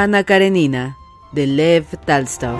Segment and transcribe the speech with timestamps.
[0.00, 0.96] Ana Karenina,
[1.32, 2.56] de Lev Talstov.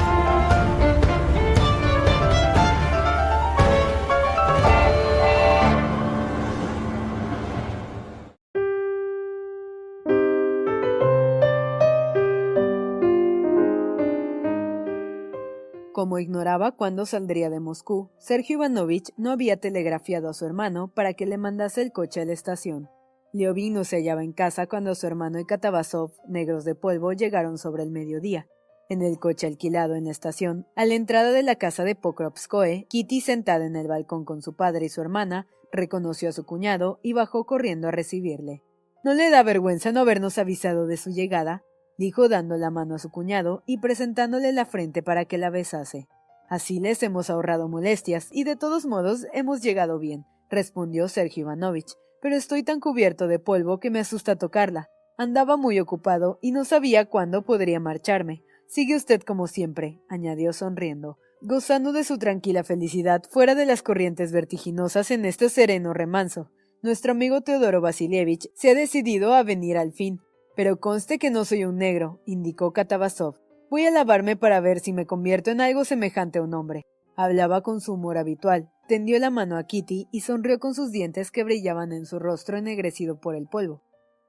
[15.92, 21.14] Como ignoraba cuándo saldría de Moscú, Sergio Ivanovich no había telegrafiado a su hermano para
[21.14, 22.88] que le mandase el coche a la estación.
[23.32, 27.58] Liovin no se hallaba en casa cuando su hermano y Katavasov, negros de polvo, llegaron
[27.58, 28.46] sobre el mediodía.
[28.88, 32.86] En el coche alquilado en la estación, a la entrada de la casa de Pokrovskoe,
[32.88, 36.98] Kitty, sentada en el balcón con su padre y su hermana, reconoció a su cuñado
[37.02, 38.62] y bajó corriendo a recibirle.
[39.04, 41.62] ¿No le da vergüenza no habernos avisado de su llegada?
[41.98, 46.08] dijo dando la mano a su cuñado y presentándole la frente para que la besase.
[46.48, 51.94] Así les hemos ahorrado molestias y de todos modos hemos llegado bien, respondió Sergio Ivanovich,
[52.20, 54.88] pero estoy tan cubierto de polvo que me asusta tocarla.
[55.16, 58.42] Andaba muy ocupado y no sabía cuándo podría marcharme.
[58.68, 64.32] Sigue usted como siempre, añadió sonriendo, gozando de su tranquila felicidad fuera de las corrientes
[64.32, 66.50] vertiginosas en este sereno remanso.
[66.82, 70.20] Nuestro amigo Teodoro Vasilievich se ha decidido a venir al fin,
[70.54, 73.36] pero conste que no soy un negro, indicó Katavasov.
[73.70, 76.84] Voy a lavarme para ver si me convierto en algo semejante a un hombre.
[77.16, 81.30] Hablaba con su humor habitual, tendió la mano a Kitty y sonrió con sus dientes
[81.30, 83.82] que brillaban en su rostro ennegrecido por el polvo.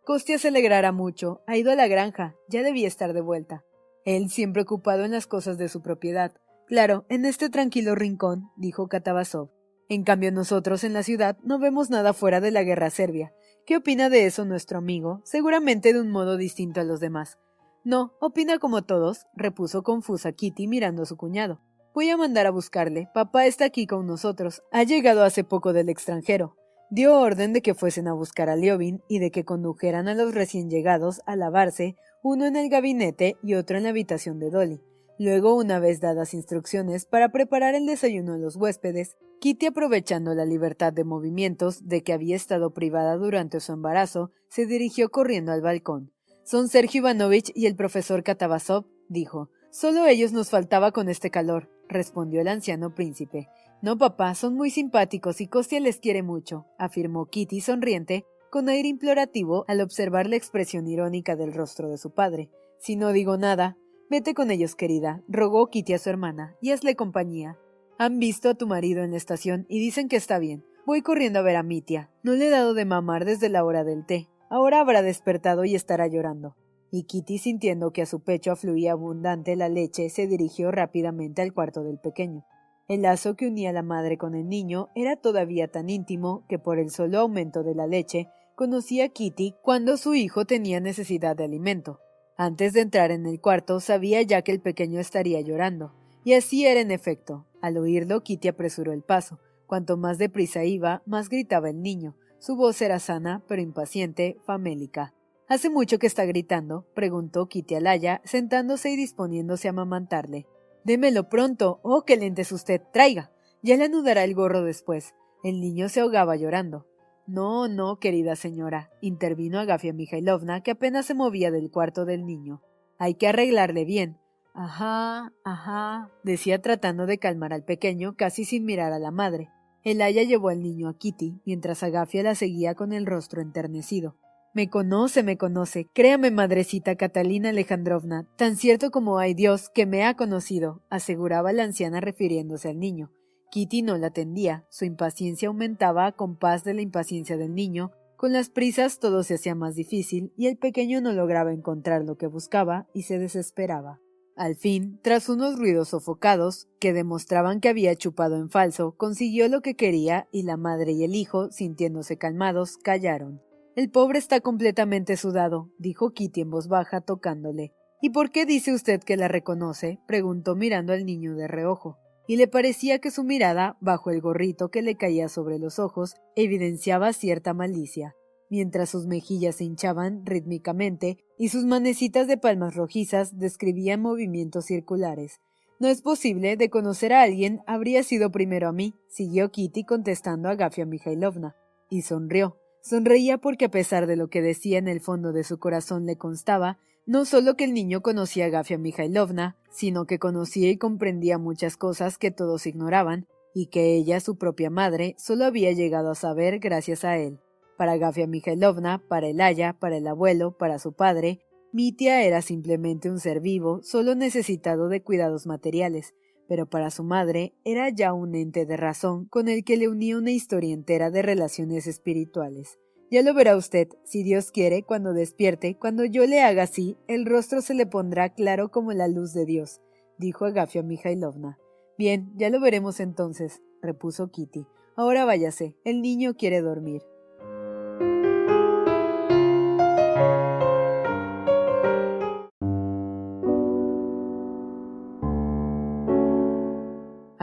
[0.06, 3.64] Costia se alegrará mucho, ha ido a la granja, ya debía estar de vuelta.
[4.06, 6.34] Él siempre ocupado en las cosas de su propiedad.
[6.68, 9.50] Claro, en este tranquilo rincón, dijo Katavasov.
[9.88, 13.34] En cambio nosotros en la ciudad no vemos nada fuera de la guerra serbia,
[13.70, 15.22] ¿Qué opina de eso nuestro amigo?
[15.26, 17.38] Seguramente de un modo distinto a los demás.
[17.84, 21.62] No, opina como todos, repuso confusa Kitty mirando a su cuñado.
[21.94, 23.09] Voy a mandar a buscarle.
[23.13, 24.61] Papá está aquí con nosotros.
[24.72, 26.55] Ha llegado hace poco del extranjero.
[26.91, 30.33] Dio orden de que fuesen a buscar a Liobin y de que condujeran a los
[30.33, 34.81] recién llegados a lavarse, uno en el gabinete y otro en la habitación de Dolly.
[35.17, 40.45] Luego, una vez dadas instrucciones para preparar el desayuno a los huéspedes, Kitty, aprovechando la
[40.45, 45.61] libertad de movimientos de que había estado privada durante su embarazo, se dirigió corriendo al
[45.61, 46.11] balcón.
[46.44, 49.49] Son Sergio Ivanovich y el profesor Katavasov, dijo.
[49.72, 53.50] Solo ellos nos faltaba con este calor, respondió el anciano príncipe.
[53.81, 58.88] No, papá, son muy simpáticos y Kostia les quiere mucho, afirmó Kitty sonriente, con aire
[58.88, 62.49] implorativo al observar la expresión irónica del rostro de su padre.
[62.79, 63.75] Si no digo nada,
[64.09, 67.59] Vete con ellos, querida, rogó Kitty a su hermana, y hazle compañía.
[67.99, 70.66] Han visto a tu marido en la estación y dicen que está bien.
[70.83, 72.09] Voy corriendo a ver a Mitia.
[72.23, 74.28] No le he dado de mamar desde la hora del té.
[74.49, 76.55] Ahora habrá despertado y estará llorando.
[76.91, 81.53] Y Kitty, sintiendo que a su pecho afluía abundante la leche, se dirigió rápidamente al
[81.53, 82.45] cuarto del pequeño.
[82.88, 86.79] El lazo que unía la madre con el niño era todavía tan íntimo que por
[86.79, 91.99] el solo aumento de la leche conocía Kitty cuando su hijo tenía necesidad de alimento.
[92.35, 95.93] Antes de entrar en el cuarto sabía ya que el pequeño estaría llorando.
[96.23, 97.46] Y así era en efecto.
[97.61, 99.40] Al oírlo, Kitty apresuró el paso.
[99.67, 102.16] Cuanto más deprisa iba, más gritaba el niño.
[102.40, 105.14] Su voz era sana, pero impaciente, famélica.
[105.49, 106.85] ¿Hace mucho que está gritando?
[106.93, 110.46] preguntó Kitty Alaya, sentándose y disponiéndose a amamantarle.
[110.84, 111.79] Démelo pronto.
[111.81, 112.81] Oh, qué lentes usted.
[112.93, 113.31] Traiga.
[113.63, 115.16] Ya le anudará el gorro después.
[115.43, 116.85] El niño se ahogaba llorando.
[117.25, 122.61] No, no, querida señora, intervino Agafia Mikhailovna, que apenas se movía del cuarto del niño.
[122.99, 124.17] Hay que arreglarle bien.
[124.53, 129.49] Ajá, ajá, decía tratando de calmar al pequeño, casi sin mirar a la madre.
[129.84, 134.16] El aya llevó al niño a Kitty, mientras Agafia la seguía con el rostro enternecido.
[134.51, 135.87] Me conoce, me conoce.
[135.93, 141.63] Créame, madrecita Catalina Alejandrovna, tan cierto como hay Dios que me ha conocido, aseguraba la
[141.63, 143.11] anciana refiriéndose al niño.
[143.51, 144.66] Kitty no la atendía.
[144.69, 147.91] Su impaciencia aumentaba a compás de la impaciencia del niño.
[148.17, 152.17] Con las prisas todo se hacía más difícil y el pequeño no lograba encontrar lo
[152.17, 153.99] que buscaba y se desesperaba.
[154.35, 159.61] Al fin, tras unos ruidos sofocados, que demostraban que había chupado en falso, consiguió lo
[159.61, 163.41] que quería y la madre y el hijo, sintiéndose calmados, callaron.
[163.79, 167.72] El pobre está completamente sudado, dijo Kitty en voz baja, tocándole.
[168.02, 170.02] ¿Y por qué dice usted que la reconoce?
[170.05, 171.97] preguntó mirando al niño de reojo,
[172.28, 176.16] y le parecía que su mirada, bajo el gorrito que le caía sobre los ojos,
[176.35, 178.17] evidenciaba cierta malicia,
[178.49, 185.40] mientras sus mejillas se hinchaban rítmicamente y sus manecitas de palmas rojizas describían movimientos circulares.
[185.79, 190.49] No es posible, de conocer a alguien habría sido primero a mí, siguió Kitty contestando
[190.49, 191.55] a Gafia Mikhailovna,
[191.90, 192.58] y sonrió.
[192.90, 196.18] Sonreía porque a pesar de lo que decía en el fondo de su corazón le
[196.18, 201.38] constaba, no solo que el niño conocía a Gafia Mikhailovna, sino que conocía y comprendía
[201.38, 206.16] muchas cosas que todos ignoraban, y que ella, su propia madre, solo había llegado a
[206.16, 207.38] saber gracias a él.
[207.78, 211.41] Para Gafia Mikhailovna, para el Aya, para el abuelo, para su padre,
[211.72, 216.16] Mitia era simplemente un ser vivo, solo necesitado de cuidados materiales,
[216.49, 220.17] pero para su madre era ya un ente de razón con el que le unía
[220.17, 222.79] una historia entera de relaciones espirituales.
[223.11, 227.25] Ya lo verá usted, si Dios quiere, cuando despierte, cuando yo le haga así, el
[227.28, 229.79] rostro se le pondrá claro como la luz de Dios,
[230.17, 231.59] dijo Agafia Mikhailovna.
[231.97, 234.66] Bien, ya lo veremos entonces, repuso Kitty.
[234.95, 237.03] Ahora váyase, el niño quiere dormir.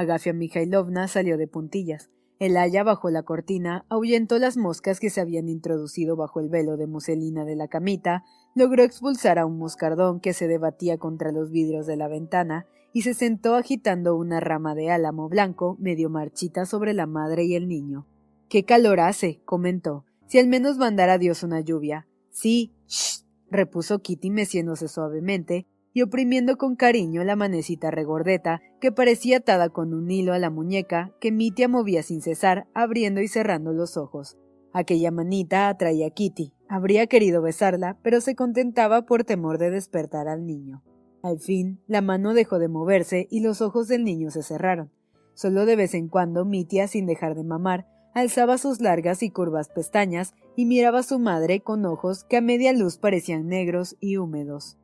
[0.07, 2.11] Agafia Mikhailovna salió de puntillas.
[2.39, 6.77] El haya bajo la cortina ahuyentó las moscas que se habían introducido bajo el velo
[6.77, 8.25] de muselina de la camita,
[8.55, 13.03] logró expulsar a un moscardón que se debatía contra los vidrios de la ventana y
[13.03, 17.67] se sentó agitando una rama de álamo blanco medio marchita sobre la madre y el
[17.67, 18.07] niño.
[18.49, 19.41] ¡Qué calor hace!
[19.45, 20.05] comentó.
[20.29, 22.07] Si al menos mandara Dios una lluvia.
[22.31, 25.67] Sí, shh, repuso Kitty meciéndose suavemente
[25.97, 30.51] y oprimiendo con cariño la manecita regordeta que parecía atada con un hilo a la
[30.51, 34.37] muñeca que Mitia movía sin cesar, abriendo y cerrando los ojos.
[34.75, 36.53] Aquella manita atraía a Kitty.
[36.69, 40.83] Habría querido besarla, pero se contentaba por temor de despertar al niño.
[41.23, 44.91] Al fin, la mano dejó de moverse y los ojos del niño se cerraron.
[45.33, 49.71] Solo de vez en cuando Mitia, sin dejar de mamar, alzaba sus largas y curvas
[49.71, 54.19] pestañas y miraba a su madre con ojos que a media luz parecían negros y
[54.19, 54.77] húmedos.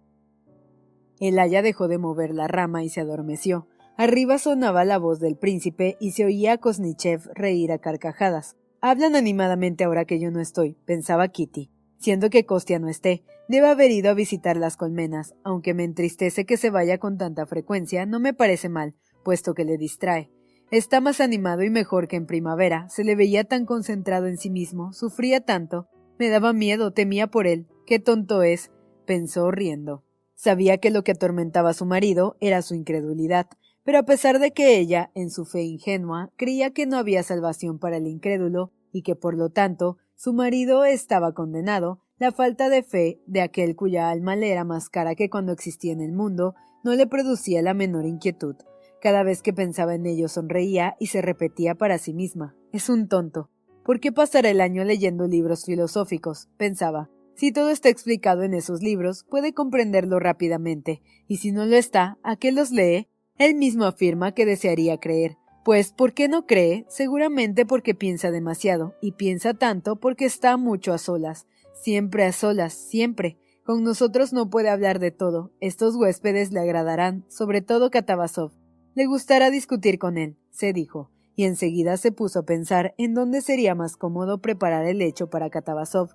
[1.22, 3.68] El dejó de mover la rama y se adormeció.
[3.96, 8.56] Arriba sonaba la voz del príncipe y se oía a Kosnichev reír a carcajadas.
[8.80, 11.70] Hablan animadamente ahora que yo no estoy, pensaba Kitty.
[11.98, 16.44] Siendo que Kostia no esté, debe haber ido a visitar las colmenas, aunque me entristece
[16.44, 20.28] que se vaya con tanta frecuencia, no me parece mal, puesto que le distrae.
[20.72, 24.50] Está más animado y mejor que en primavera, se le veía tan concentrado en sí
[24.50, 25.86] mismo, sufría tanto,
[26.18, 27.68] me daba miedo, temía por él.
[27.86, 28.72] Qué tonto es,
[29.06, 30.02] pensó riendo.
[30.42, 33.46] Sabía que lo que atormentaba a su marido era su incredulidad,
[33.84, 37.78] pero a pesar de que ella, en su fe ingenua, creía que no había salvación
[37.78, 42.82] para el incrédulo y que por lo tanto su marido estaba condenado, la falta de
[42.82, 46.56] fe de aquel cuya alma le era más cara que cuando existía en el mundo
[46.82, 48.56] no le producía la menor inquietud.
[49.00, 53.06] Cada vez que pensaba en ello sonreía y se repetía para sí misma Es un
[53.06, 53.48] tonto.
[53.84, 56.48] ¿Por qué pasar el año leyendo libros filosóficos?
[56.56, 57.10] pensaba.
[57.34, 62.18] Si todo está explicado en esos libros, puede comprenderlo rápidamente, y si no lo está,
[62.22, 63.08] ¿a qué los lee?
[63.38, 65.38] Él mismo afirma que desearía creer.
[65.64, 66.84] Pues, ¿por qué no cree?
[66.88, 71.46] Seguramente porque piensa demasiado, y piensa tanto porque está mucho a solas.
[71.72, 73.38] Siempre a solas, siempre.
[73.64, 75.52] Con nosotros no puede hablar de todo.
[75.60, 78.52] Estos huéspedes le agradarán, sobre todo Katavasov.
[78.94, 83.40] Le gustará discutir con él, se dijo, y enseguida se puso a pensar en dónde
[83.40, 86.10] sería más cómodo preparar el hecho para Katavasov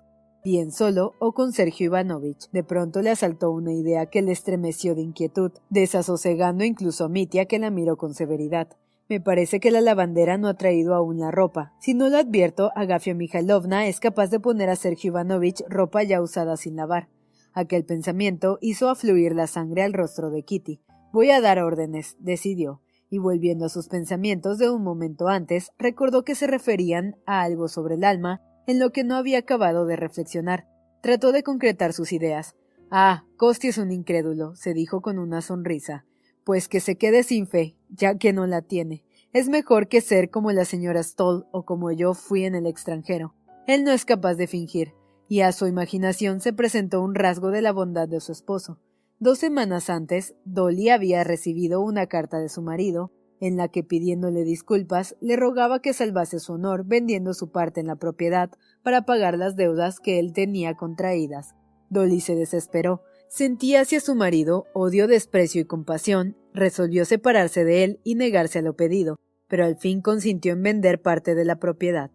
[0.48, 2.48] bien solo o con Sergio Ivanovich.
[2.52, 7.44] De pronto le asaltó una idea que le estremeció de inquietud, desasosegando incluso a Mitia
[7.44, 8.68] que la miró con severidad.
[9.10, 11.74] Me parece que la lavandera no ha traído aún la ropa.
[11.80, 16.22] Si no lo advierto, Agafia Mikhailovna es capaz de poner a Sergio Ivanovich ropa ya
[16.22, 17.10] usada sin lavar.
[17.52, 20.80] Aquel pensamiento hizo afluir la sangre al rostro de Kitty.
[21.12, 26.24] Voy a dar órdenes, decidió, y volviendo a sus pensamientos de un momento antes, recordó
[26.24, 29.96] que se referían a algo sobre el alma en lo que no había acabado de
[29.96, 30.68] reflexionar.
[31.00, 32.54] Trató de concretar sus ideas.
[32.90, 36.04] Ah, Costi es un incrédulo, se dijo con una sonrisa.
[36.44, 39.04] Pues que se quede sin fe, ya que no la tiene.
[39.32, 43.34] Es mejor que ser como la señora Stoll o como yo fui en el extranjero.
[43.66, 44.92] Él no es capaz de fingir.
[45.30, 48.78] y a su imaginación se presentó un rasgo de la bondad de su esposo.
[49.18, 54.44] Dos semanas antes, Dolly había recibido una carta de su marido, en la que pidiéndole
[54.44, 58.50] disculpas le rogaba que salvase su honor vendiendo su parte en la propiedad
[58.82, 61.54] para pagar las deudas que él tenía contraídas.
[61.90, 68.00] Dolly se desesperó, sentía hacia su marido odio, desprecio y compasión, resolvió separarse de él
[68.04, 69.16] y negarse a lo pedido,
[69.48, 72.10] pero al fin consintió en vender parte de la propiedad.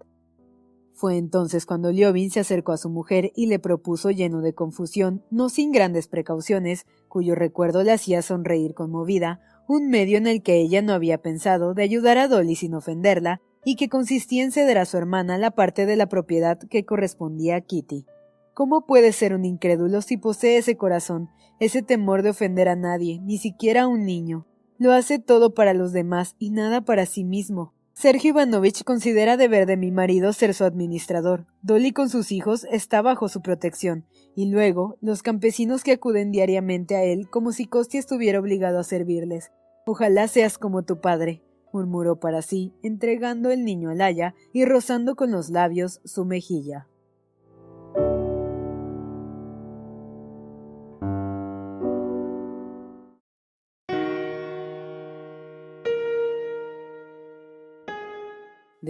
[0.96, 5.24] Fue entonces cuando Liobin se acercó a su mujer y le propuso lleno de confusión,
[5.32, 10.58] no sin grandes precauciones, cuyo recuerdo le hacía sonreír conmovida, un medio en el que
[10.58, 14.78] ella no había pensado de ayudar a Dolly sin ofenderla, y que consistía en ceder
[14.78, 18.06] a su hermana la parte de la propiedad que correspondía a Kitty.
[18.54, 21.30] ¿Cómo puede ser un incrédulo si posee ese corazón,
[21.60, 24.46] ese temor de ofender a nadie, ni siquiera a un niño?
[24.78, 27.74] Lo hace todo para los demás y nada para sí mismo.
[27.94, 31.46] Sergio Ivanovich considera deber de mi marido ser su administrador.
[31.62, 36.96] Dolly con sus hijos está bajo su protección, y luego los campesinos que acuden diariamente
[36.96, 39.52] a él como si Costi estuviera obligado a servirles.
[39.86, 45.16] Ojalá seas como tu padre, murmuró para sí, entregando el niño al haya y rozando
[45.16, 46.88] con los labios su mejilla.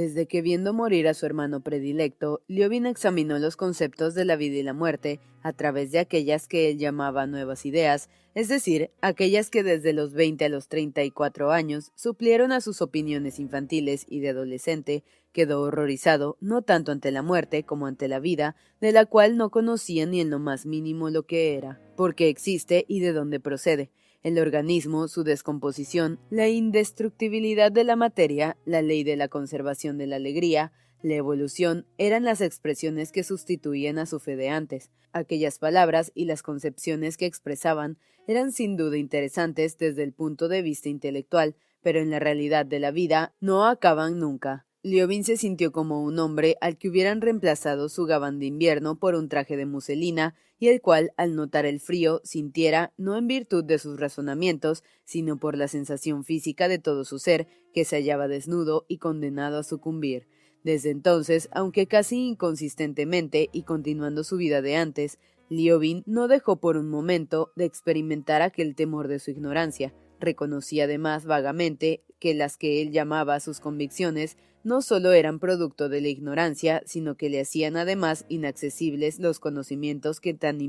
[0.04, 4.58] Desde que viendo morir a su hermano predilecto, Liobin examinó los conceptos de la vida
[4.58, 9.50] y la muerte a través de aquellas que él llamaba nuevas ideas, es decir, aquellas
[9.50, 14.32] que desde los 20 a los 34 años suplieron a sus opiniones infantiles y de
[14.32, 19.38] adolescente, quedó horrorizado no tanto ante la muerte como ante la vida, de la cual
[19.38, 23.14] no conocía ni en lo más mínimo lo que era, por qué existe y de
[23.14, 23.90] dónde procede
[24.24, 30.08] el organismo, su descomposición, la indestructibilidad de la materia, la ley de la conservación de
[30.08, 34.89] la alegría, la evolución eran las expresiones que sustituían a su fe de antes.
[35.12, 40.62] Aquellas palabras y las concepciones que expresaban eran sin duda interesantes desde el punto de
[40.62, 44.65] vista intelectual, pero en la realidad de la vida no acaban nunca.
[44.86, 49.16] Liobin se sintió como un hombre al que hubieran reemplazado su gabán de invierno por
[49.16, 53.63] un traje de muselina y el cual, al notar el frío, sintiera, no en virtud
[53.63, 58.28] de sus razonamientos, sino por la sensación física de todo su ser, que se hallaba
[58.28, 60.28] desnudo y condenado a sucumbir.
[60.66, 66.75] Desde entonces, aunque casi inconsistentemente y continuando su vida de antes, Liobin no dejó por
[66.75, 69.94] un momento de experimentar aquel temor de su ignorancia.
[70.20, 76.01] Reconocía además vagamente que las que él llamaba sus convicciones no solo eran producto de
[76.01, 80.62] la ignorancia, sino que le hacían además inaccesibles los conocimientos que tan,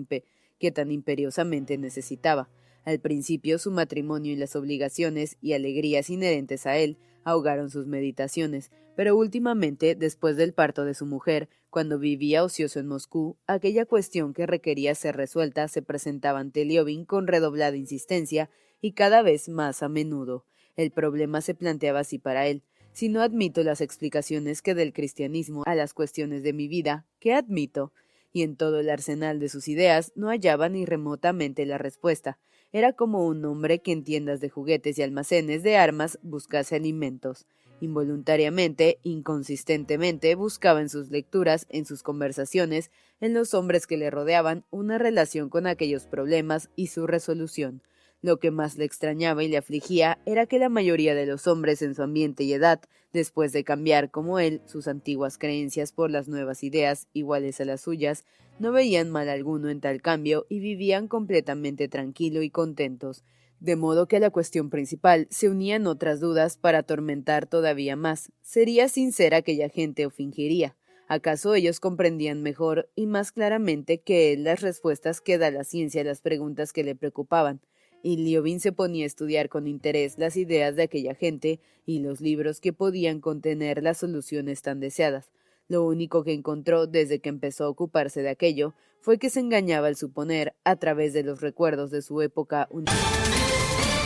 [0.90, 2.48] imperiosamente necesitaba.
[2.84, 8.70] Al principio su matrimonio y las obligaciones y alegrías inherentes a él ahogaron sus meditaciones,
[8.96, 14.34] pero últimamente, después del parto de su mujer, cuando vivía ocioso en Moscú, aquella cuestión
[14.34, 19.82] que requería ser resuelta se presentaba ante Liobin con redoblada insistencia y cada vez más
[19.82, 20.44] a menudo.
[20.76, 22.62] El problema se planteaba así para él
[22.94, 27.34] si no admito las explicaciones que del cristianismo a las cuestiones de mi vida, ¿qué
[27.34, 27.92] admito?
[28.32, 32.38] Y en todo el arsenal de sus ideas no hallaba ni remotamente la respuesta.
[32.72, 37.46] Era como un hombre que en tiendas de juguetes y almacenes de armas buscase alimentos.
[37.80, 44.64] Involuntariamente, inconsistentemente, buscaba en sus lecturas, en sus conversaciones, en los hombres que le rodeaban,
[44.70, 47.82] una relación con aquellos problemas y su resolución.
[48.25, 51.83] Lo que más le extrañaba y le afligía era que la mayoría de los hombres
[51.83, 52.81] en su ambiente y edad,
[53.12, 57.83] después de cambiar como él sus antiguas creencias por las nuevas ideas iguales a las
[57.83, 58.25] suyas,
[58.59, 63.25] no veían mal alguno en tal cambio y vivían completamente tranquilo y contentos,
[63.61, 68.33] de modo que a la cuestión principal se unían otras dudas para atormentar todavía más.
[68.40, 70.78] ¿Sería sincera aquella gente o fingiría?
[71.09, 76.00] ¿Acaso ellos comprendían mejor y más claramente que él las respuestas que da la ciencia
[76.00, 77.61] a las preguntas que le preocupaban?
[78.04, 82.20] Y Liobin se ponía a estudiar con interés las ideas de aquella gente y los
[82.20, 85.30] libros que podían contener las soluciones tan deseadas.
[85.68, 89.87] Lo único que encontró desde que empezó a ocuparse de aquello fue que se engañaba
[89.87, 92.68] al suponer, a través de los recuerdos de su época.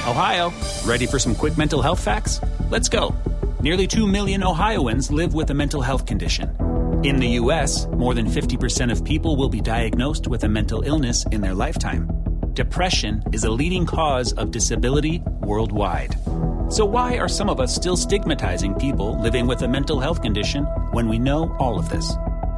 [0.06, 0.52] Ohio,
[0.86, 2.40] ready for some quick mental health facts?
[2.70, 3.12] Let's go.
[3.60, 6.56] Nearly 2 million Ohioans live with a mental health condition.
[7.02, 11.26] In the U.S., more than 50% of people will be diagnosed with a mental illness
[11.32, 12.27] in their lifetime.
[12.58, 16.16] Depression is a leading cause of disability worldwide.
[16.68, 20.64] So, why are some of us still stigmatizing people living with a mental health condition
[20.90, 22.12] when we know all of this?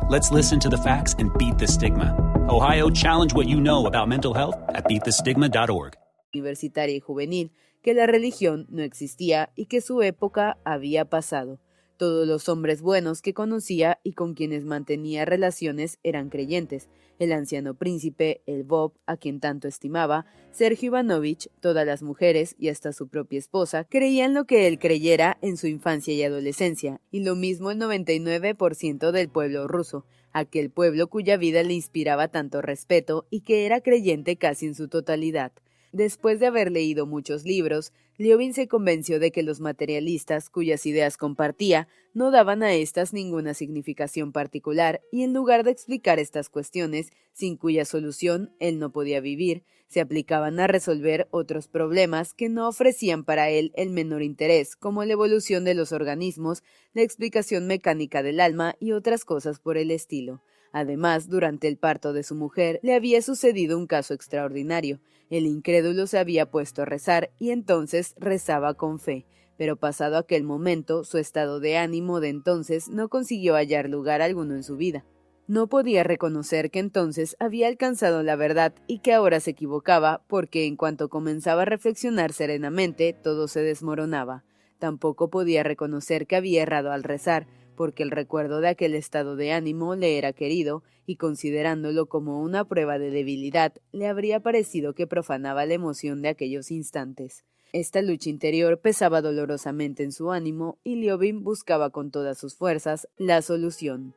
[0.08, 2.16] Let's listen to the facts and beat the stigma.
[2.48, 5.96] Ohio, challenge what you know about mental health at beatthestigma.org.
[6.32, 7.52] Universitaria y juvenil,
[7.82, 11.60] que la religión no existía y que su época había pasado.
[11.98, 16.88] Todos los hombres buenos que conocía y con quienes mantenía relaciones eran creyentes.
[17.20, 22.70] El anciano príncipe, el Bob, a quien tanto estimaba, Sergio Ivanovich, todas las mujeres y
[22.70, 27.22] hasta su propia esposa creían lo que él creyera en su infancia y adolescencia, y
[27.22, 33.26] lo mismo el 99% del pueblo ruso, aquel pueblo cuya vida le inspiraba tanto respeto
[33.28, 35.52] y que era creyente casi en su totalidad.
[35.92, 41.16] Después de haber leído muchos libros, Liobin se convenció de que los materialistas, cuyas ideas
[41.16, 47.10] compartía, no daban a éstas ninguna significación particular, y en lugar de explicar estas cuestiones,
[47.32, 52.68] sin cuya solución él no podía vivir, se aplicaban a resolver otros problemas que no
[52.68, 58.22] ofrecían para él el menor interés, como la evolución de los organismos, la explicación mecánica
[58.22, 60.40] del alma y otras cosas por el estilo.
[60.72, 65.00] Además, durante el parto de su mujer le había sucedido un caso extraordinario.
[65.28, 70.42] El incrédulo se había puesto a rezar y entonces rezaba con fe, pero pasado aquel
[70.42, 75.04] momento, su estado de ánimo de entonces no consiguió hallar lugar alguno en su vida.
[75.46, 80.64] No podía reconocer que entonces había alcanzado la verdad y que ahora se equivocaba, porque
[80.64, 84.44] en cuanto comenzaba a reflexionar serenamente, todo se desmoronaba.
[84.78, 87.48] Tampoco podía reconocer que había errado al rezar,
[87.80, 92.66] porque el recuerdo de aquel estado de ánimo le era querido, y considerándolo como una
[92.66, 97.42] prueba de debilidad, le habría parecido que profanaba la emoción de aquellos instantes.
[97.72, 103.08] Esta lucha interior pesaba dolorosamente en su ánimo, y Liobin buscaba con todas sus fuerzas
[103.16, 104.14] la solución.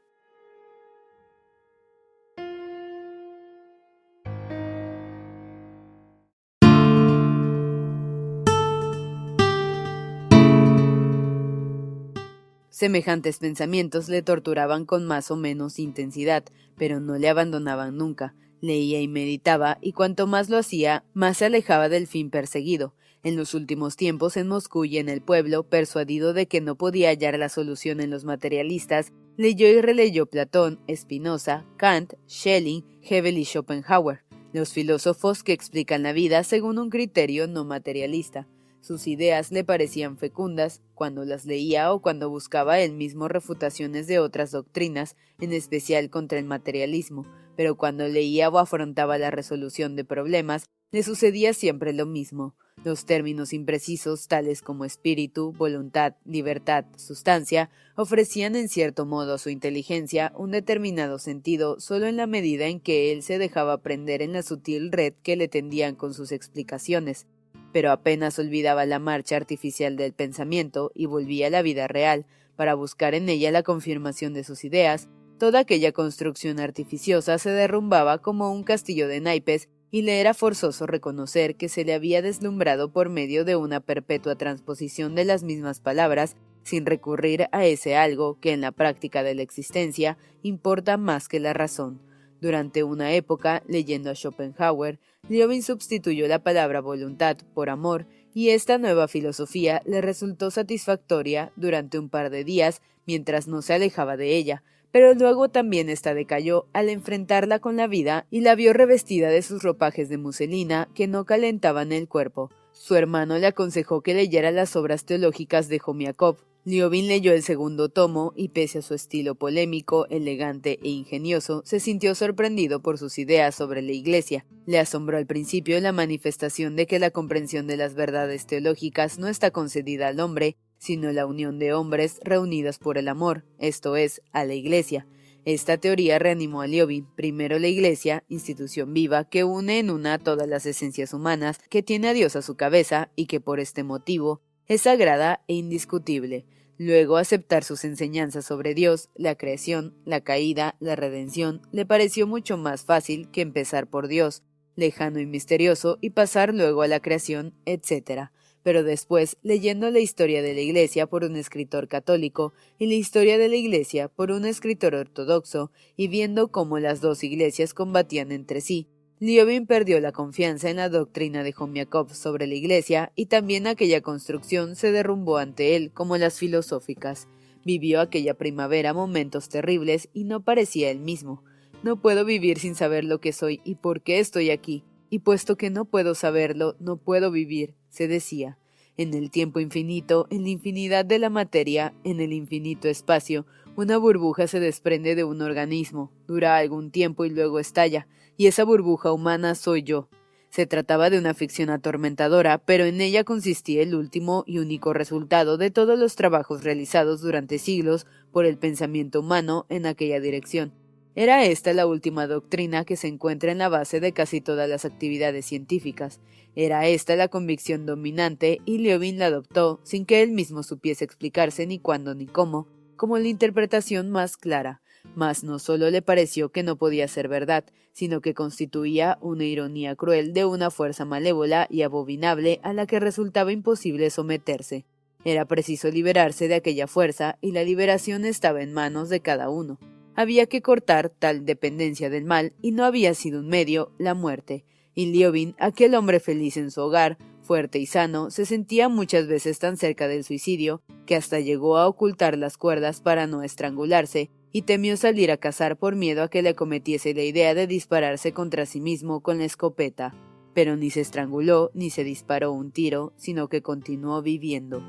[12.84, 16.44] Semejantes pensamientos le torturaban con más o menos intensidad,
[16.76, 18.36] pero no le abandonaban nunca.
[18.60, 22.94] Leía y meditaba, y cuanto más lo hacía, más se alejaba del fin perseguido.
[23.24, 27.08] En los últimos tiempos en Moscú y en el pueblo, persuadido de que no podía
[27.08, 33.46] hallar la solución en los materialistas, leyó y releyó Platón, Spinoza, Kant, Schelling, Hebel y
[33.46, 38.46] Schopenhauer, los filósofos que explican la vida según un criterio no materialista.
[38.84, 44.20] Sus ideas le parecían fecundas cuando las leía o cuando buscaba él mismo refutaciones de
[44.20, 50.04] otras doctrinas, en especial contra el materialismo, pero cuando leía o afrontaba la resolución de
[50.04, 52.56] problemas, le sucedía siempre lo mismo.
[52.84, 59.50] Los términos imprecisos, tales como espíritu, voluntad, libertad, sustancia, ofrecían en cierto modo a su
[59.50, 64.34] inteligencia un determinado sentido solo en la medida en que él se dejaba prender en
[64.34, 67.28] la sutil red que le tendían con sus explicaciones
[67.74, 72.76] pero apenas olvidaba la marcha artificial del pensamiento y volvía a la vida real, para
[72.76, 75.10] buscar en ella la confirmación de sus ideas,
[75.40, 80.88] toda aquella construcción artificiosa se derrumbaba como un castillo de naipes y le era forzoso
[80.88, 85.80] reconocer que se le había deslumbrado por medio de una perpetua transposición de las mismas
[85.80, 91.28] palabras, sin recurrir a ese algo que en la práctica de la existencia importa más
[91.28, 92.02] que la razón.
[92.44, 98.78] Durante una época, leyendo a Schopenhauer, Liobin sustituyó la palabra voluntad por amor, y esta
[98.78, 104.36] nueva filosofía le resultó satisfactoria durante un par de días mientras no se alejaba de
[104.36, 109.30] ella, pero luego también ésta decayó al enfrentarla con la vida y la vio revestida
[109.30, 112.52] de sus ropajes de muselina que no calentaban el cuerpo.
[112.74, 117.90] Su hermano le aconsejó que leyera las obras teológicas de Jomiakov, Liobin leyó el segundo
[117.90, 123.20] tomo y pese a su estilo polémico, elegante e ingenioso, se sintió sorprendido por sus
[123.20, 124.46] ideas sobre la Iglesia.
[124.66, 129.28] Le asombró al principio la manifestación de que la comprensión de las verdades teológicas no
[129.28, 134.22] está concedida al hombre, sino la unión de hombres reunidas por el amor, esto es,
[134.32, 135.06] a la Iglesia.
[135.44, 140.48] Esta teoría reanimó a Liobin, primero la Iglesia, institución viva que une en una todas
[140.48, 144.40] las esencias humanas, que tiene a Dios a su cabeza y que por este motivo
[144.68, 146.46] es sagrada e indiscutible.
[146.78, 152.58] Luego aceptar sus enseñanzas sobre Dios, la creación, la caída, la redención, le pareció mucho
[152.58, 154.42] más fácil que empezar por Dios,
[154.76, 158.30] lejano y misterioso, y pasar luego a la creación, etc.
[158.64, 163.38] Pero después, leyendo la historia de la Iglesia por un escritor católico y la historia
[163.38, 168.62] de la Iglesia por un escritor ortodoxo, y viendo cómo las dos iglesias combatían entre
[168.62, 168.88] sí,
[169.24, 174.02] Liobin perdió la confianza en la doctrina de Jomiakov sobre la Iglesia y también aquella
[174.02, 177.30] construcción se derrumbó ante él como las filosóficas.
[177.64, 181.42] Vivió aquella primavera momentos terribles y no parecía él mismo.
[181.84, 185.56] No puedo vivir sin saber lo que soy y por qué estoy aquí, y puesto
[185.56, 188.58] que no puedo saberlo, no puedo vivir, se decía.
[188.98, 193.46] En el tiempo infinito, en la infinidad de la materia, en el infinito espacio,
[193.78, 198.06] una burbuja se desprende de un organismo, dura algún tiempo y luego estalla,
[198.38, 200.10] y esa burbuja humana soy yo.
[200.50, 205.58] Se trataba de una ficción atormentadora, pero en ella consistía el último y único resultado
[205.58, 210.72] de todos los trabajos realizados durante siglos por el pensamiento humano en aquella dirección.
[211.16, 214.86] Era esta la última doctrina que se encuentra en la base de casi todas las
[214.86, 216.20] actividades científicas.
[216.56, 221.66] Era esta la convicción dominante y Liobin la adoptó sin que él mismo supiese explicarse
[221.66, 224.83] ni cuándo ni cómo, como la interpretación más clara.
[225.16, 229.96] Mas no solo le pareció que no podía ser verdad, sino que constituía una ironía
[229.96, 234.86] cruel de una fuerza malévola y abominable a la que resultaba imposible someterse.
[235.26, 239.80] Era preciso liberarse de aquella fuerza y la liberación estaba en manos de cada uno.
[240.16, 244.66] Había que cortar tal dependencia del mal y no había sido un medio la muerte.
[244.96, 249.60] Y Liobin, aquel hombre feliz en su hogar, fuerte y sano, se sentía muchas veces
[249.60, 254.62] tan cerca del suicidio que hasta llegó a ocultar las cuerdas para no estrangularse y
[254.62, 258.68] temió salir a cazar por miedo a que le cometiese la idea de dispararse contra
[258.68, 260.14] sí mismo con la escopeta.
[260.54, 264.84] Pero ni se estranguló ni se disparó un tiro, sino que continuó viviendo.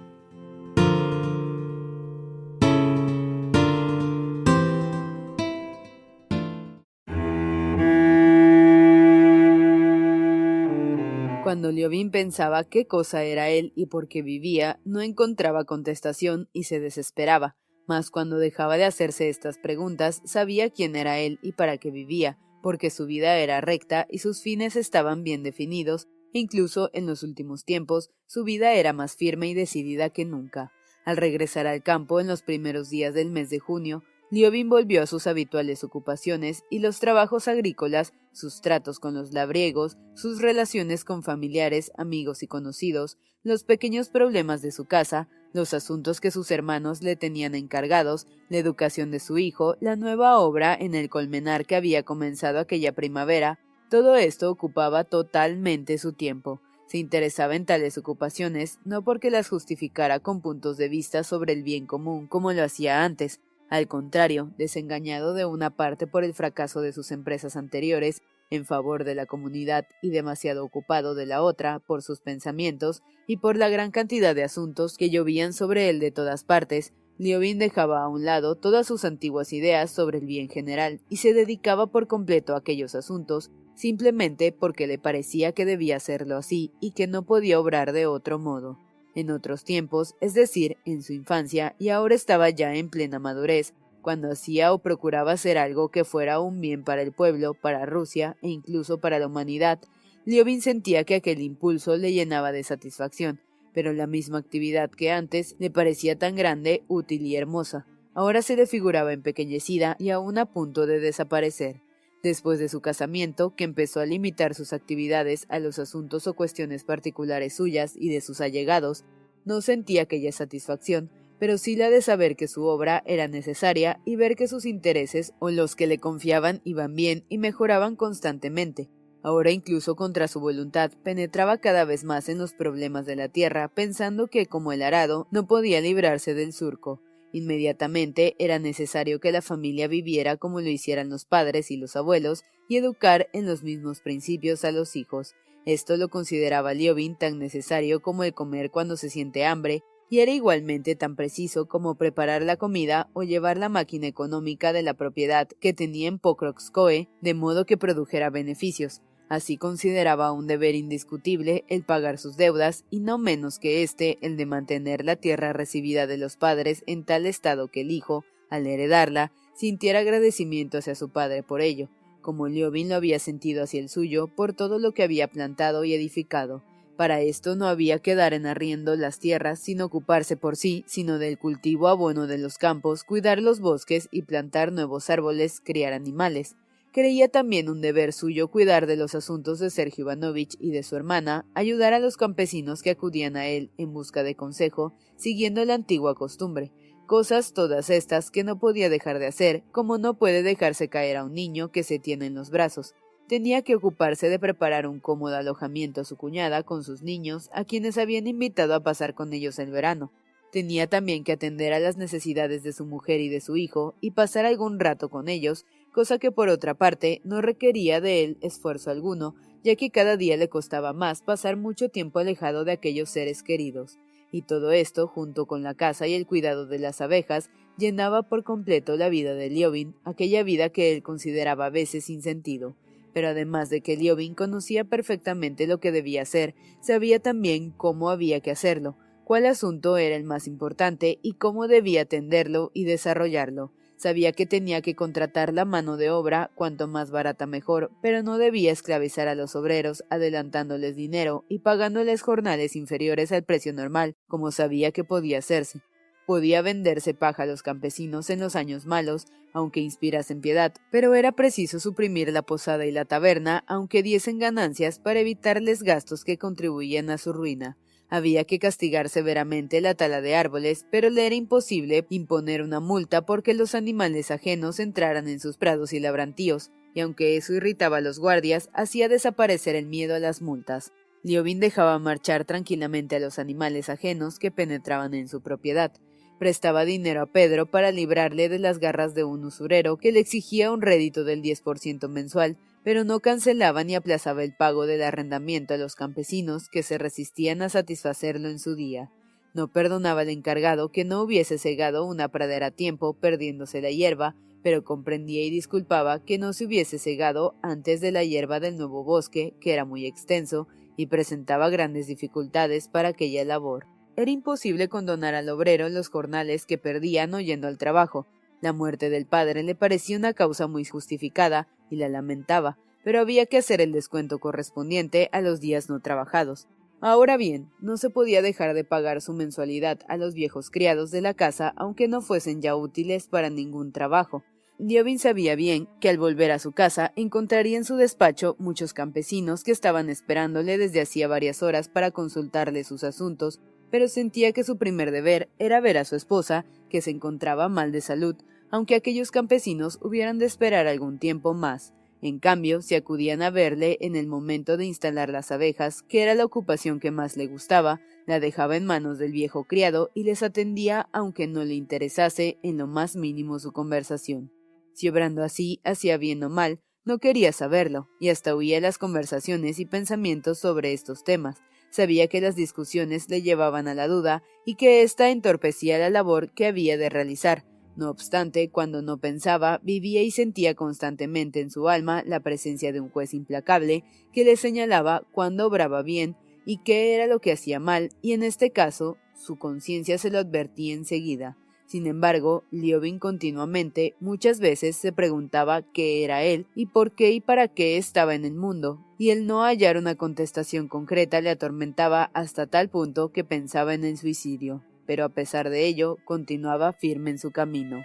[11.43, 16.65] Cuando Liobin pensaba qué cosa era él y por qué vivía, no encontraba contestación y
[16.65, 21.79] se desesperaba mas cuando dejaba de hacerse estas preguntas sabía quién era él y para
[21.79, 27.07] qué vivía, porque su vida era recta y sus fines estaban bien definidos, incluso en
[27.07, 30.73] los últimos tiempos su vida era más firme y decidida que nunca.
[31.05, 35.07] Al regresar al campo en los primeros días del mes de junio, Liobin volvió a
[35.07, 41.23] sus habituales ocupaciones y los trabajos agrícolas, sus tratos con los labriegos, sus relaciones con
[41.23, 47.03] familiares, amigos y conocidos, los pequeños problemas de su casa, los asuntos que sus hermanos
[47.03, 51.77] le tenían encargados, la educación de su hijo, la nueva obra en el colmenar que
[51.77, 56.61] había comenzado aquella primavera, todo esto ocupaba totalmente su tiempo.
[56.87, 61.63] Se interesaba en tales ocupaciones no porque las justificara con puntos de vista sobre el
[61.63, 63.41] bien común como lo hacía antes,
[63.71, 68.23] al contrario, desengañado de una parte por el fracaso de sus empresas anteriores,
[68.55, 73.39] en favor de la comunidad y demasiado ocupado de la otra por sus pensamientos y
[73.39, 78.03] por la gran cantidad de asuntos que llovían sobre él de todas partes, Liobin dejaba
[78.03, 82.09] a un lado todas sus antiguas ideas sobre el bien general y se dedicaba por
[82.09, 87.25] completo a aquellos asuntos simplemente porque le parecía que debía hacerlo así y que no
[87.25, 88.79] podía obrar de otro modo.
[89.15, 93.73] En otros tiempos, es decir, en su infancia, y ahora estaba ya en plena madurez,
[94.05, 98.37] cuando hacía o procuraba hacer algo que fuera un bien para el pueblo, para Rusia
[98.43, 99.81] e incluso para la humanidad,
[100.27, 103.41] Liobin sentía que aquel impulso le llenaba de satisfacción,
[103.73, 108.57] pero la misma actividad que antes le parecía tan grande, útil y hermosa, ahora se
[108.57, 111.81] le figuraba empequeñecida y aún a punto de desaparecer.
[112.23, 116.85] Después de su casamiento, que empezó a limitar sus actividades a los asuntos o cuestiones
[116.85, 119.05] particulares suyas y de sus allegados,
[119.47, 121.11] no sentía aquella satisfacción,
[121.45, 125.35] pero sí la de saber que su obra era necesaria y ver que sus intereses
[125.41, 128.89] o los que le confiaban iban bien y mejoraban constantemente.
[129.23, 133.69] Ahora incluso contra su voluntad penetraba cada vez más en los problemas de la tierra,
[133.69, 137.03] pensando que, como el arado, no podía librarse del surco.
[137.31, 142.45] Inmediatamente era necesario que la familia viviera como lo hicieran los padres y los abuelos
[142.71, 145.35] y educar en los mismos principios a los hijos.
[145.67, 149.83] Esto lo consideraba Liobin tan necesario como el comer cuando se siente hambre
[150.15, 154.85] y era igualmente tan preciso como preparar la comida o llevar la máquina económica de
[154.85, 159.03] la propiedad que tenía en Pokrovskoe de modo que produjera beneficios.
[159.29, 164.37] Así consideraba un deber indiscutible el pagar sus deudas y no menos que éste el
[164.37, 168.69] de mantener la tierra recibida de los padres en tal estado que el hijo, al
[168.69, 171.89] heredarla, sintiera agradecimiento hacia su padre por ello,
[172.21, 175.93] como Liobin lo había sentido hacia el suyo por todo lo que había plantado y
[175.93, 176.63] edificado.
[176.97, 181.19] Para esto no había que dar en arriendo las tierras sin ocuparse por sí, sino
[181.19, 186.55] del cultivo abono de los campos, cuidar los bosques y plantar nuevos árboles, criar animales.
[186.93, 190.95] Creía también un deber suyo cuidar de los asuntos de Sergio Ivanovich y de su
[190.95, 195.75] hermana, ayudar a los campesinos que acudían a él en busca de consejo, siguiendo la
[195.75, 196.71] antigua costumbre.
[197.09, 201.25] Cosas todas estas que no podía dejar de hacer, como no puede dejarse caer a
[201.25, 202.95] un niño que se tiene en los brazos.
[203.27, 207.65] Tenía que ocuparse de preparar un cómodo alojamiento a su cuñada con sus niños, a
[207.65, 210.13] quienes habían invitado a pasar con ellos el verano.
[210.53, 214.11] Tenía también que atender a las necesidades de su mujer y de su hijo y
[214.11, 218.91] pasar algún rato con ellos, cosa que por otra parte no requería de él esfuerzo
[218.91, 219.35] alguno,
[219.65, 223.99] ya que cada día le costaba más pasar mucho tiempo alejado de aquellos seres queridos.
[224.33, 228.45] Y todo esto, junto con la casa y el cuidado de las abejas, llenaba por
[228.45, 232.77] completo la vida de Liobin, aquella vida que él consideraba a veces sin sentido
[233.15, 238.41] Pero además de que Liobin conocía perfectamente lo que debía hacer, sabía también cómo había
[238.41, 243.73] que hacerlo, cuál asunto era el más importante y cómo debía atenderlo y desarrollarlo.
[243.97, 248.39] Sabía que tenía que contratar la mano de obra cuanto más barata mejor, pero no
[248.39, 254.51] debía esclavizar a los obreros adelantándoles dinero y pagándoles jornales inferiores al precio normal, como
[254.51, 255.81] sabía que podía hacerse.
[256.27, 261.33] Podía venderse paja a los campesinos en los años malos, aunque inspirasen piedad, pero era
[261.33, 267.11] preciso suprimir la posada y la taberna, aunque diesen ganancias para evitarles gastos que contribuían
[267.11, 267.77] a su ruina.
[268.09, 273.27] Había que castigar severamente la tala de árboles, pero le era imposible imponer una multa
[273.27, 278.01] porque los animales ajenos entraran en sus prados y labrantíos, y aunque eso irritaba a
[278.01, 280.93] los guardias, hacía desaparecer el miedo a las multas.
[281.23, 285.93] Liobin dejaba marchar tranquilamente a los animales ajenos que penetraban en su propiedad.
[286.39, 290.73] Prestaba dinero a Pedro para librarle de las garras de un usurero que le exigía
[290.73, 295.79] un rédito del 10% mensual, pero no cancelaba ni aplazaba el pago del arrendamiento a
[295.79, 299.11] los campesinos que se resistían a satisfacerlo en su día.
[299.55, 304.35] No perdonaba al encargado que no hubiese cegado una pradera a tiempo perdiéndose la hierba,
[304.65, 309.05] pero comprendía y disculpaba que no se hubiese cegado antes de la hierba del nuevo
[309.05, 310.67] bosque, que era muy extenso,
[310.97, 313.87] y presentaba grandes dificultades para aquella labor.
[314.17, 318.27] Era imposible condonar al obrero los jornales que perdía no yendo al trabajo,
[318.61, 323.45] la muerte del padre le parecía una causa muy justificada y la lamentaba, pero había
[323.45, 326.67] que hacer el descuento correspondiente a los días no trabajados.
[327.03, 331.21] Ahora bien, no se podía dejar de pagar su mensualidad a los viejos criados de
[331.21, 334.43] la casa aunque no fuesen ya útiles para ningún trabajo.
[334.79, 339.63] Diobin sabía bien que al volver a su casa encontraría en su despacho muchos campesinos
[339.63, 343.61] que estaban esperándole desde hacía varias horas para consultarle sus asuntos,
[343.95, 347.93] pero sentía que su primer deber era ver a su esposa, que se encontraba mal
[347.93, 348.35] de salud,
[348.69, 351.95] aunque aquellos campesinos hubieran de esperar algún tiempo más.
[352.21, 356.35] En cambio, si acudían a verle en el momento de instalar las abejas, que era
[356.35, 360.43] la ocupación que más le gustaba, la dejaba en manos del viejo criado y les
[360.43, 364.51] atendía aunque no le interesase en lo más mínimo su conversación.
[364.93, 369.79] Si obrando así hacía bien o mal, no quería saberlo, y hasta huía las conversaciones
[369.79, 371.63] y pensamientos sobre estos temas.
[371.95, 376.51] Sabía que las discusiones le llevaban a la duda y que ésta entorpecía la labor
[376.51, 381.89] que había de realizar, no obstante, cuando no pensaba, vivía y sentía constantemente en su
[381.89, 384.03] alma la presencia de un juez implacable
[384.33, 386.35] que le señalaba cuando obraba bien
[386.67, 390.41] y qué era lo que hacía mal, y en este caso su conciencia se lo
[390.41, 391.57] advertía enseguida.
[391.95, 397.41] Sin embargo, Liobin continuamente, muchas veces, se preguntaba qué era él y por qué y
[397.41, 402.33] para qué estaba en el mundo, y el no hallar una contestación concreta le atormentaba
[402.35, 407.31] hasta tal punto que pensaba en el suicidio pero a pesar de ello continuaba firme
[407.31, 408.05] en su camino.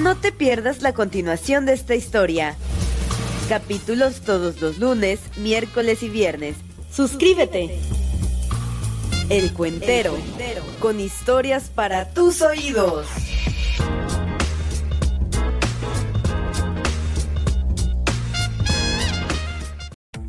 [0.00, 2.56] No te pierdas la continuación de esta historia.
[3.48, 6.56] Capítulos todos los lunes, miércoles y viernes.
[6.90, 7.78] Suscríbete.
[9.28, 10.16] El Cuentero,
[10.80, 13.06] con historias para tus oídos.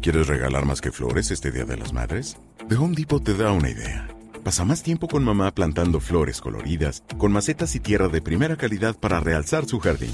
[0.01, 2.35] ¿Quieres regalar más que flores este Día de las Madres?
[2.67, 4.09] The Home Depot te da una idea.
[4.43, 8.95] Pasa más tiempo con mamá plantando flores coloridas, con macetas y tierra de primera calidad
[8.99, 10.13] para realzar su jardín.